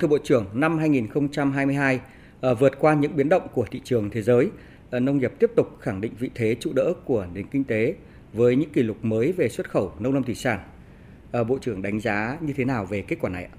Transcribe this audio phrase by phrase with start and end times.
[0.00, 2.00] Thưa Bộ trưởng, năm 2022
[2.40, 4.50] ờ, vượt qua những biến động của thị trường thế giới,
[4.90, 7.94] ờ, nông nghiệp tiếp tục khẳng định vị thế trụ đỡ của nền kinh tế
[8.32, 10.60] với những kỷ lục mới về xuất khẩu nông lâm thủy sản.
[11.32, 13.50] Ờ, Bộ trưởng đánh giá như thế nào về kết quả này ạ?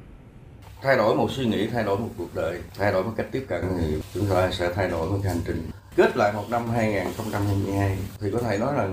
[0.81, 3.45] thay đổi một suy nghĩ thay đổi một cuộc đời thay đổi một cách tiếp
[3.47, 5.63] cận thì chúng ta sẽ thay đổi một cái hành trình
[5.95, 8.87] kết lại một năm 2022 thì có thể nói là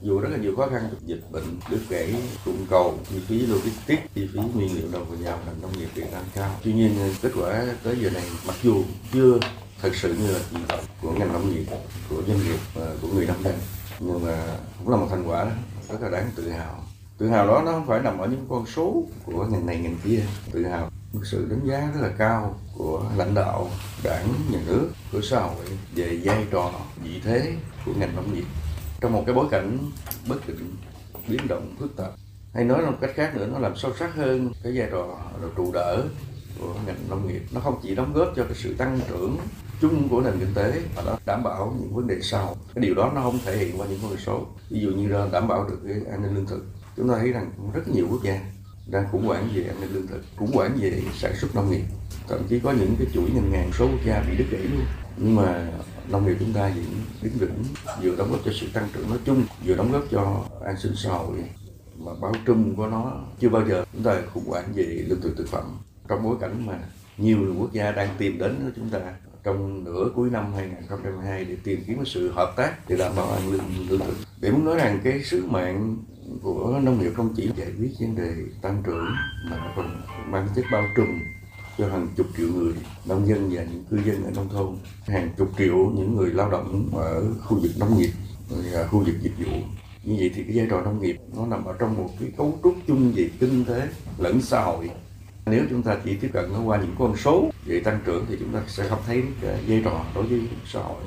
[0.00, 2.14] dù rất là nhiều khó khăn, dịch bệnh, đứt gãy
[2.44, 6.12] cung cầu, chi phí logistics, chi phí nguyên liệu đầu vào ngành nông nghiệp Việt
[6.12, 6.50] Nam cao.
[6.64, 9.38] Tuy nhiên à, kết quả tới giờ này, mặc dù chưa
[9.82, 11.64] thật sự như là kỳ vọng của ngành nông nghiệp,
[12.10, 13.54] của doanh nghiệp và của người nông dân,
[14.00, 15.50] nhưng mà cũng là một thành quả
[15.88, 16.84] rất là đáng tự hào.
[17.18, 19.96] Tự hào đó nó không phải nằm ở những con số của ngành này, ngành
[20.04, 20.20] kia.
[20.52, 23.70] Tự hào một sự đánh giá rất là cao của lãnh đạo
[24.04, 27.52] đảng, nhà nước, của xã hội về vai trò, vị thế
[27.86, 28.44] của ngành nông nghiệp.
[29.00, 29.78] Trong một cái bối cảnh
[30.28, 30.76] bất định,
[31.28, 32.10] biến động phức tạp,
[32.54, 35.06] hay nói một cách khác nữa, nó làm sâu sắc hơn cái vai trò
[35.42, 36.02] là trụ đỡ
[36.60, 37.42] của ngành nông nghiệp.
[37.52, 39.36] Nó không chỉ đóng góp cho cái sự tăng trưởng
[39.80, 42.56] chung của nền kinh tế, mà nó đảm bảo những vấn đề sau.
[42.74, 44.46] Cái điều đó nó không thể hiện qua những con số.
[44.70, 46.64] Ví dụ như là đảm bảo được cái an ninh lương thực.
[46.96, 48.40] Chúng ta thấy rằng rất nhiều quốc gia
[48.90, 51.82] đang khủng hoảng về an ninh lương thực, khủng hoảng về sản xuất nông nghiệp.
[52.28, 54.84] Thậm chí có những cái chuỗi ngành ngàn số quốc gia bị đứt gãy luôn.
[55.16, 55.66] Nhưng mà
[56.08, 56.84] nông nghiệp chúng ta vẫn
[57.22, 57.64] đứng vững,
[58.02, 60.92] vừa đóng góp cho sự tăng trưởng nói chung, vừa đóng góp cho an sinh
[60.96, 61.36] xã hội.
[61.98, 63.84] Mà bao trùm của nó chưa bao giờ.
[63.92, 65.78] Chúng ta khủng hoảng về lương thực thực phẩm.
[66.08, 66.78] Trong bối cảnh mà
[67.18, 69.00] nhiều quốc gia đang tìm đến chúng ta,
[69.44, 73.52] trong nửa cuối năm 2022 để tìm kiếm sự hợp tác để đảm bảo an
[73.52, 74.14] lương lương thực.
[74.40, 75.96] Để muốn nói rằng cái sứ mạng
[76.42, 79.06] của nông nghiệp không chỉ giải quyết vấn đề tăng trưởng
[79.50, 81.08] mà nó còn mang chất bao trùm
[81.78, 82.72] cho hàng chục triệu người,
[83.06, 84.76] nông dân và những cư dân ở nông thôn.
[85.06, 88.10] Hàng chục triệu những người lao động ở khu vực nông nghiệp
[88.72, 89.52] và khu vực dịch vụ.
[90.04, 92.58] Như vậy thì cái giai trò nông nghiệp nó nằm ở trong một cái cấu
[92.62, 94.90] trúc chung về kinh tế lẫn xã hội.
[95.46, 98.36] Nếu chúng ta chỉ tiếp cận nó qua những con số về tăng trưởng thì
[98.40, 101.02] chúng ta sẽ không thấy cái giai trò đối với xã hội.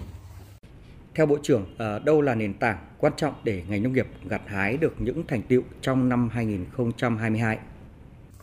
[1.15, 4.41] Theo Bộ trưởng, à, đâu là nền tảng quan trọng để ngành nông nghiệp gặt
[4.45, 7.57] hái được những thành tiệu trong năm 2022?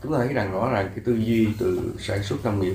[0.02, 2.74] chúng ta thấy rằng rõ ràng cái tư duy từ sản xuất nông nghiệp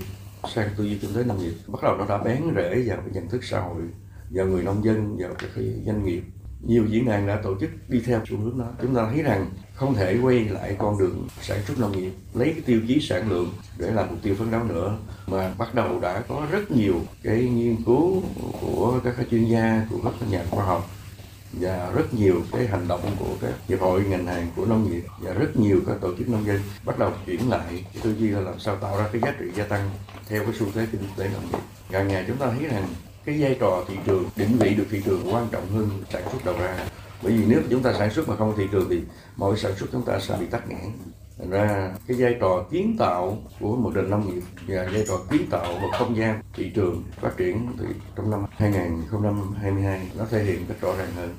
[0.55, 3.09] sang tư duy kinh tế nông nghiệp bắt đầu nó đã bén rễ vào cái
[3.13, 3.81] nhận thức xã hội
[4.29, 6.21] vào người nông dân vào các cái doanh nghiệp
[6.65, 8.65] nhiều diễn đàn đã tổ chức đi theo xu hướng đó.
[8.81, 12.51] Chúng ta thấy rằng không thể quay lại con đường sản xuất nông nghiệp, lấy
[12.53, 15.99] cái tiêu chí sản lượng để làm mục tiêu phấn đấu nữa, mà bắt đầu
[15.99, 18.21] đã có rất nhiều cái nghiên cứu
[18.61, 20.89] của các chuyên gia, của các nhà khoa học,
[21.53, 25.03] và rất nhiều cái hành động của các hiệp hội ngành hàng của nông nghiệp,
[25.19, 27.85] và rất nhiều các tổ chức nông dân bắt đầu chuyển lại.
[28.03, 29.89] Tư duy là làm sao tạo ra cái giá trị gia tăng
[30.29, 31.59] theo cái xu thế kinh tế nông nghiệp.
[31.91, 32.87] Càng ngày chúng ta thấy rằng
[33.25, 36.45] cái vai trò thị trường định vị được thị trường quan trọng hơn sản xuất
[36.45, 36.77] đầu ra.
[37.23, 39.01] Bởi vì nếu chúng ta sản xuất mà không có thị trường thì
[39.35, 40.91] mọi sản xuất chúng ta sẽ bị tắc nghẽn.
[41.37, 45.17] Thành ra cái vai trò kiến tạo của một nền nông nghiệp và vai trò
[45.29, 47.85] kiến tạo một không gian thị trường phát triển thì
[48.15, 51.35] trong năm 2022 nó thể hiện rất rõ ràng hơn.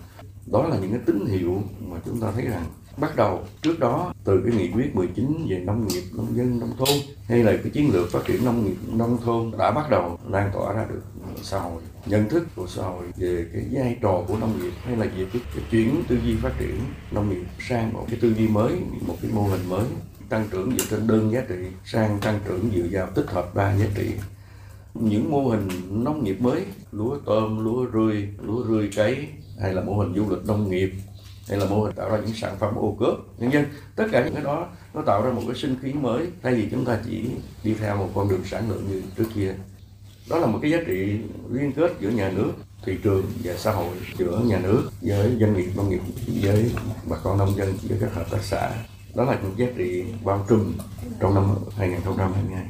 [0.47, 2.65] Đó là những cái tín hiệu mà chúng ta thấy rằng
[2.97, 6.77] bắt đầu trước đó từ cái nghị quyết 19 về nông nghiệp, nông dân, nông
[6.79, 6.89] thôn
[7.29, 10.51] hay là cái chiến lược phát triển nông nghiệp, nông thôn đã bắt đầu lan
[10.55, 11.03] tỏa ra được
[11.43, 14.97] xã hội nhận thức của xã hội về cái vai trò của nông nghiệp hay
[14.97, 16.81] là về cái, cái chuyển tư duy phát triển
[17.11, 18.73] nông nghiệp sang một cái tư duy mới
[19.07, 19.85] một cái mô hình mới
[20.29, 23.77] tăng trưởng dựa trên đơn giá trị sang tăng trưởng dựa vào tích hợp đa
[23.77, 24.11] giá trị.
[24.95, 25.69] Những mô hình
[26.05, 29.29] nông nghiệp mới lúa tôm lúa rươi lúa rươi cấy
[29.61, 30.93] hay là mô hình du lịch nông nghiệp
[31.49, 33.65] hay là mô hình tạo ra những sản phẩm ô cớp nhân dân
[33.97, 36.69] tất cả những cái đó nó tạo ra một cái sinh khí mới thay vì
[36.71, 37.31] chúng ta chỉ
[37.65, 39.55] đi theo một con đường sản lượng như trước kia
[40.31, 41.19] đó là một cái giá trị
[41.51, 42.53] liên kết giữa nhà nước
[42.85, 46.01] thị trường và xã hội giữa nhà nước với doanh nghiệp nông nghiệp
[46.43, 46.71] với
[47.11, 48.71] bà con nông dân với các hợp tác xã
[49.15, 50.73] đó là những giá trị bao trùm
[51.21, 51.45] trong năm
[51.77, 52.67] 2022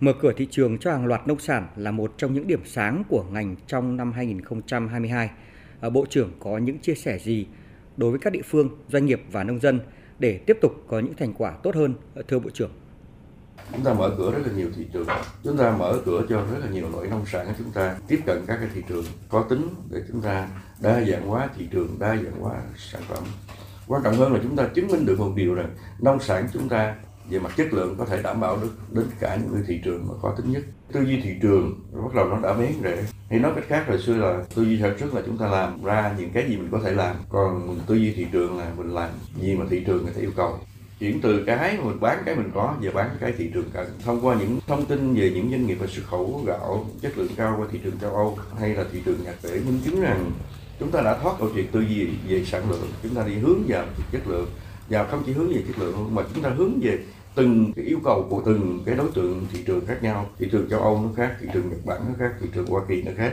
[0.00, 3.02] Mở cửa thị trường cho hàng loạt nông sản là một trong những điểm sáng
[3.08, 5.30] của ngành trong năm 2022.
[5.80, 7.46] À, Bộ trưởng có những chia sẻ gì
[7.96, 9.80] đối với các địa phương, doanh nghiệp và nông dân
[10.18, 12.70] để tiếp tục có những thành quả tốt hơn, à, thưa Bộ trưởng?
[13.72, 15.06] Chúng ta mở cửa rất là nhiều thị trường.
[15.44, 18.20] Chúng ta mở cửa cho rất là nhiều loại nông sản của chúng ta, tiếp
[18.26, 20.48] cận các cái thị trường có tính để chúng ta
[20.80, 23.22] đa dạng hóa thị trường, đa dạng hóa sản phẩm.
[23.86, 25.70] Quan trọng hơn là chúng ta chứng minh được một điều rằng
[26.00, 26.94] nông sản chúng ta
[27.30, 30.08] về mặt chất lượng có thể đảm bảo được đến cả những cái thị trường
[30.08, 30.62] mà có tính nhất.
[30.92, 33.04] Tư duy thị trường bắt đầu nó đã bén rễ.
[33.30, 35.84] Thì nói cách khác hồi xưa là tư duy sản xuất là chúng ta làm
[35.84, 38.94] ra những cái gì mình có thể làm, còn tư duy thị trường là mình
[38.94, 39.10] làm
[39.40, 40.58] gì mà thị trường người ta yêu cầu
[41.00, 43.86] chuyển từ cái mình bán cái mình có về bán cái thị trường cần.
[44.04, 47.28] Thông qua những thông tin về những doanh nghiệp về xuất khẩu gạo, chất lượng
[47.36, 50.30] cao qua thị trường châu Âu hay là thị trường Nhật để minh chứng rằng
[50.80, 52.90] chúng ta đã thoát câu chuyện tư duy về sản lượng.
[53.02, 54.46] Chúng ta đi hướng vào chất lượng.
[54.88, 56.98] Và không chỉ hướng về chất lượng mà chúng ta hướng về
[57.34, 60.26] từng cái yêu cầu của từng cái đối tượng thị trường khác nhau.
[60.38, 62.82] Thị trường châu âu nó khác, thị trường nhật bản nó khác, thị trường hoa
[62.88, 63.32] kỳ nó khác.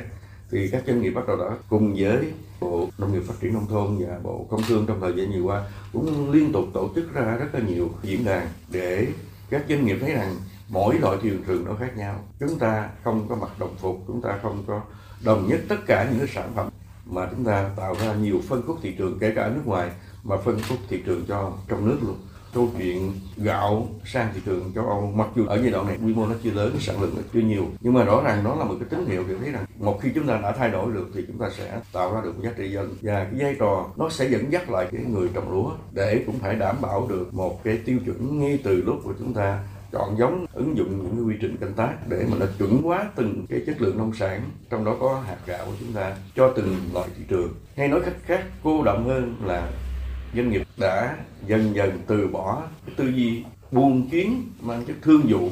[0.51, 2.17] Thì các doanh nghiệp bắt đầu đã cùng với
[2.59, 5.41] bộ nông nghiệp phát triển nông thôn và bộ công thương trong thời gian vừa
[5.41, 5.63] qua
[5.93, 9.07] cũng liên tục tổ chức ra rất là nhiều diễn đàn để
[9.49, 10.35] các doanh nghiệp thấy rằng
[10.69, 12.23] mỗi loại thị trường nó khác nhau.
[12.39, 14.81] Chúng ta không có mặc đồng phục, chúng ta không có
[15.23, 16.69] đồng nhất tất cả những cái sản phẩm
[17.05, 19.89] mà chúng ta tạo ra nhiều phân khúc thị trường kể cả ở nước ngoài
[20.23, 22.17] mà phân khúc thị trường cho trong nước luôn
[22.55, 26.13] câu chuyện gạo sang thị trường châu Âu, mặc dù ở giai đoạn này quy
[26.13, 28.65] mô nó chưa lớn sản lượng nó chưa nhiều, nhưng mà rõ ràng nó là
[28.65, 31.07] một cái tín hiệu để thấy rằng một khi chúng ta đã thay đổi được
[31.15, 34.09] thì chúng ta sẽ tạo ra được giá trị dân và cái vai trò nó
[34.09, 37.63] sẽ dẫn dắt lại cái người trồng lúa để cũng phải đảm bảo được một
[37.63, 39.59] cái tiêu chuẩn ngay từ lúc của chúng ta
[39.91, 43.09] chọn giống, ứng dụng những cái quy trình canh tác để mà nó chuẩn hóa
[43.15, 46.53] từng cái chất lượng nông sản, trong đó có hạt gạo của chúng ta, cho
[46.55, 47.53] từng loại thị trường.
[47.77, 49.71] Hay nói cách khác, cô động hơn là
[50.35, 51.17] doanh nghiệp đã
[51.47, 52.63] dần dần từ bỏ
[52.95, 55.49] tư duy buôn chuyến mang chất thương vụ,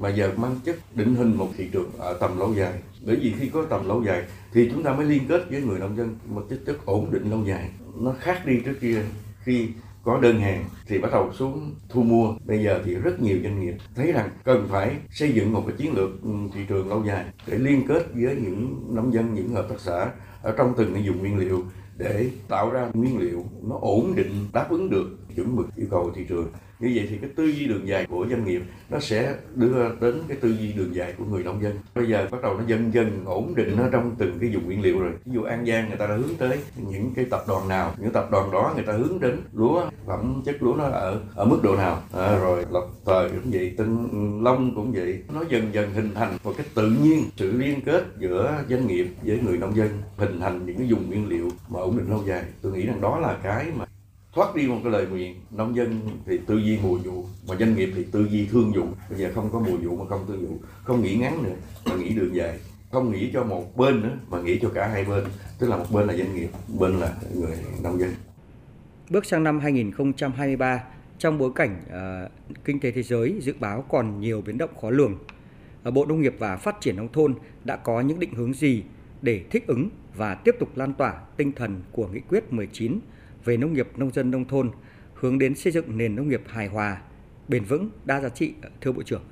[0.00, 2.72] mà giờ mang chất định hình một thị trường ở tầm lâu dài.
[3.06, 4.22] Bởi vì khi có tầm lâu dài
[4.52, 7.30] thì chúng ta mới liên kết với người nông dân một chất chất ổn định
[7.30, 7.70] lâu dài.
[8.00, 9.02] Nó khác đi trước kia.
[9.42, 9.68] Khi
[10.04, 12.34] có đơn hàng thì bắt đầu xuống thu mua.
[12.44, 15.76] Bây giờ thì rất nhiều doanh nghiệp thấy rằng cần phải xây dựng một cái
[15.76, 19.48] chiến lược ừ, thị trường lâu dài để liên kết với những nông dân, những
[19.48, 20.10] hợp tác xã
[20.42, 21.62] ở trong từng cái vùng nguyên liệu
[21.98, 25.06] để tạo ra nguyên liệu nó ổn định, đáp ứng được
[25.36, 26.48] chuẩn mực yêu cầu thị trường
[26.80, 30.22] như vậy thì cái tư duy đường dài của doanh nghiệp nó sẽ đưa đến
[30.28, 31.72] cái tư duy đường dài của người nông dân.
[31.94, 34.82] Bây giờ bắt đầu nó dần dần ổn định nó trong từng cái vùng nguyên
[34.82, 35.12] liệu rồi.
[35.24, 36.58] Ví dụ an giang người ta đã hướng tới
[36.90, 40.42] những cái tập đoàn nào những tập đoàn đó người ta hướng đến lúa phẩm
[40.44, 42.02] chất lúa nó ở ở mức độ nào.
[42.12, 44.08] À, rồi lập thời cũng vậy tân
[44.42, 45.22] long cũng vậy.
[45.34, 49.08] Nó dần dần hình thành một cái tự nhiên sự liên kết giữa doanh nghiệp
[49.22, 52.22] với người nông dân hình thành những cái vùng nguyên liệu mà ổn định lâu
[52.26, 52.42] dài.
[52.62, 53.84] Tôi nghĩ rằng đó là cái mà
[54.36, 55.34] thoát đi một cái lời nguyện.
[55.50, 58.86] Nông dân thì tư duy mùa vụ mà doanh nghiệp thì tư duy thương vụ.
[59.10, 61.54] Bây giờ không có mùa vụ mà không thương vụ không nghĩ ngắn nữa
[61.84, 62.58] mà nghĩ đường dài.
[62.92, 65.24] Không nghĩ cho một bên nữa mà nghĩ cho cả hai bên.
[65.58, 68.10] Tức là một bên là doanh nghiệp một bên là người nông dân.
[69.10, 70.84] Bước sang năm 2023
[71.18, 74.90] trong bối cảnh uh, kinh tế thế giới dự báo còn nhiều biến động khó
[74.90, 75.18] lường
[75.82, 77.34] ờ, Bộ Nông nghiệp và Phát triển nông thôn
[77.64, 78.82] đã có những định hướng gì
[79.22, 83.00] để thích ứng và tiếp tục lan tỏa tinh thần của nghị quyết 19
[83.46, 84.70] về nông nghiệp nông dân nông thôn
[85.14, 86.96] hướng đến xây dựng nền nông nghiệp hài hòa,
[87.48, 89.22] bền vững, đa giá trị thưa Bộ trưởng?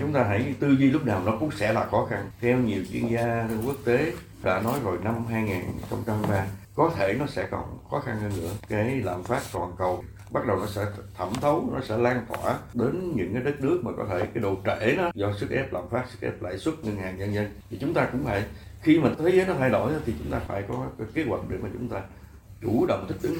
[0.00, 2.30] Chúng ta hãy tư duy lúc nào nó cũng sẽ là khó khăn.
[2.40, 4.12] Theo nhiều chuyên gia quốc tế
[4.44, 8.50] đã nói rồi năm 2023 có thể nó sẽ còn khó khăn hơn nữa.
[8.68, 10.86] Cái lạm phát toàn cầu bắt đầu nó sẽ
[11.16, 14.42] thẩm thấu nó sẽ lan tỏa đến những cái đất nước mà có thể cái
[14.42, 17.34] độ trễ nó do sức ép lạm phát sức ép lãi suất ngân hàng nhân
[17.34, 18.44] dân thì chúng ta cũng phải
[18.82, 21.40] khi mà thế giới nó thay đổi thì chúng ta phải có cái kế hoạch
[21.48, 22.00] để mà chúng ta
[22.62, 23.38] chủ động thích ứng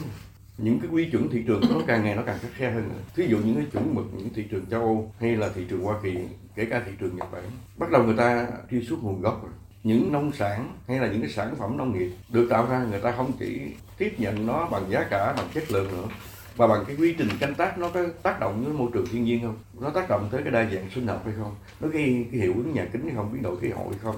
[0.58, 3.00] những cái quy chuẩn thị trường nó càng ngày nó càng khắt khe hơn nữa.
[3.16, 5.82] Thí dụ những cái chuẩn mực những thị trường châu Âu hay là thị trường
[5.82, 6.18] Hoa Kỳ,
[6.54, 7.44] kể cả thị trường Nhật Bản,
[7.76, 9.52] bắt đầu người ta truy xuất nguồn gốc rồi.
[9.82, 13.00] Những nông sản hay là những cái sản phẩm nông nghiệp được tạo ra người
[13.00, 13.60] ta không chỉ
[13.98, 16.08] tiếp nhận nó bằng giá cả, bằng chất lượng nữa,
[16.56, 19.24] và bằng cái quy trình canh tác nó có tác động với môi trường thiên
[19.24, 19.56] nhiên không?
[19.80, 21.54] Nó tác động tới cái đa dạng sinh học hay không?
[21.80, 23.32] Nó gây cái hiệu ứng nhà kính hay không?
[23.32, 24.16] Biến đổi khí hậu hay không?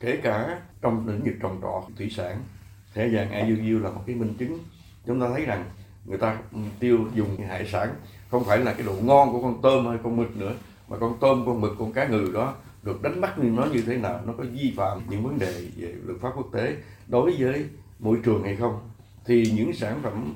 [0.00, 2.36] Kể cả trong lĩnh vực trồng trọt, thủy sản,
[2.98, 4.58] thẻ vàng IUU là một cái minh chứng.
[5.06, 5.64] Chúng ta thấy rằng
[6.04, 6.38] người ta
[6.80, 7.94] tiêu dùng hải sản,
[8.30, 10.54] không phải là cái độ ngon của con tôm hay con mực nữa,
[10.88, 13.82] mà con tôm, con mực, con cá ngừ đó được đánh bắt như nó như
[13.86, 16.76] thế nào, nó có vi phạm những vấn đề về luật pháp quốc tế
[17.08, 17.64] đối với
[17.98, 18.80] môi trường hay không.
[19.24, 20.34] Thì những sản phẩm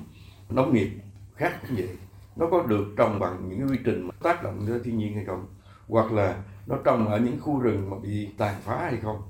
[0.49, 0.89] nông nghiệp
[1.35, 1.89] khác cũng vậy,
[2.35, 5.45] nó có được trồng bằng những quy trình tác động tới thiên nhiên hay không?
[5.87, 9.21] Hoặc là nó trồng ở những khu rừng mà bị tàn phá hay không?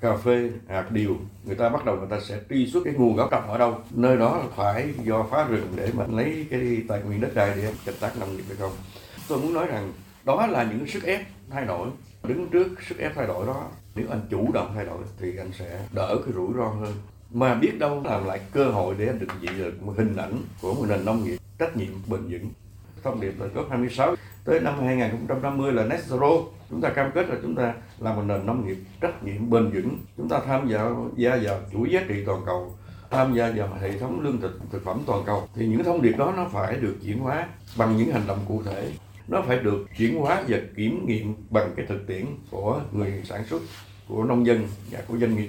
[0.00, 3.16] Cà phê, hạt điều, người ta bắt đầu người ta sẽ truy xuất cái nguồn
[3.16, 3.78] gốc trồng ở đâu.
[3.90, 7.72] Nơi đó phải do phá rừng để mà lấy cái tài nguyên đất đai để
[7.86, 8.72] canh tác nông nghiệp hay không.
[9.28, 9.92] Tôi muốn nói rằng,
[10.24, 11.88] đó là những sức ép thay đổi.
[12.22, 15.50] Đứng trước sức ép thay đổi đó, nếu anh chủ động thay đổi thì anh
[15.58, 16.94] sẽ đỡ cái rủi ro hơn.
[17.30, 20.42] Mà biết đâu làm lại cơ hội để anh định vị được một hình ảnh
[20.60, 22.50] của một nền nông nghiệp, trách nhiệm bền vững
[23.02, 24.14] thông điệp là COP 26
[24.44, 28.22] tới năm 2050 là net zero chúng ta cam kết là chúng ta làm một
[28.26, 29.98] nền nông nghiệp trách nhiệm bền vững.
[30.16, 32.74] Chúng ta tham gia gia vào chuỗi giá trị toàn cầu,
[33.10, 35.48] tham gia vào hệ thống lương thực thực phẩm toàn cầu.
[35.54, 38.62] Thì những thông điệp đó nó phải được chuyển hóa bằng những hành động cụ
[38.62, 38.92] thể.
[39.28, 43.44] Nó phải được chuyển hóa và kiểm nghiệm bằng cái thực tiễn của người sản
[43.46, 43.62] xuất,
[44.08, 45.48] của nông dân và của doanh nghiệp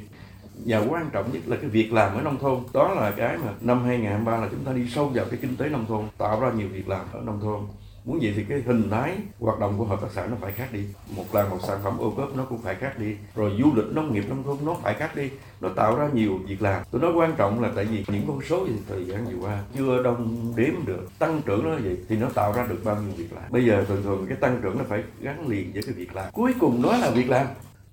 [0.66, 2.60] và quan trọng nhất là cái việc làm ở nông thôn.
[2.74, 5.70] Đó là cái mà năm 2023 là chúng ta đi sâu vào cái kinh tế
[5.70, 7.60] nông thôn, tạo ra nhiều việc làm ở nông thôn.
[8.06, 10.68] Muốn gì thì cái hình thái hoạt động của hợp tác xã nó phải khác
[10.72, 10.80] đi.
[11.16, 13.16] Một là một sản phẩm ô cốp nó cũng phải khác đi.
[13.36, 15.30] Rồi du lịch nông nghiệp nông thôn nó phải khác đi.
[15.62, 16.84] Nó tạo ra nhiều việc làm.
[16.92, 19.64] Tôi nói quan trọng là tại vì những con số thì thời gian vừa qua
[19.78, 21.08] chưa đông đếm được.
[21.20, 21.96] Tăng trưởng nó vậy gì?
[22.10, 23.44] Thì nó tạo ra được bao nhiêu việc làm.
[23.52, 26.26] Bây giờ thường thường cái tăng trưởng nó phải gắn liền với cái việc làm.
[26.34, 27.48] Cuối cùng đó là việc làm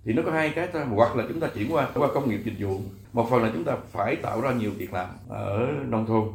[0.06, 0.82] thì nó có hai cái thôi.
[0.84, 2.80] Hoặc là chúng ta chuyển qua qua công nghiệp dịch vụ.
[3.12, 6.28] Một phần là chúng ta phải tạo ra nhiều việc làm ở nông thôn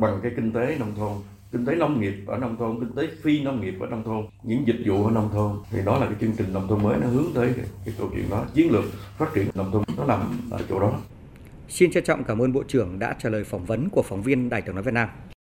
[0.00, 1.12] bằng cái kinh tế nông thôn.
[1.52, 4.26] Kinh tế nông nghiệp ở nông thôn kinh tế phi nông nghiệp ở nông thôn.
[4.42, 5.56] Những dịch vụ ở nông thôn.
[5.70, 8.08] Thì đó là cái chương trình nông thôn mới nó hướng tới cái, cái câu
[8.14, 8.44] chuyện đó.
[8.54, 8.84] Chiến lược
[9.18, 10.92] phát triển nông thôn nó nằm ở chỗ đó.
[11.68, 14.48] Xin trân trọng cảm ơn Bộ trưởng đã trả lời phỏng vấn của phóng viên
[14.48, 15.08] Đài tiếng nói Việt Nam.